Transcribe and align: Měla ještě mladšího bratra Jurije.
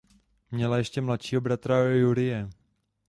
Měla 0.51 0.77
ještě 0.77 1.01
mladšího 1.01 1.41
bratra 1.41 1.79
Jurije. 1.83 2.49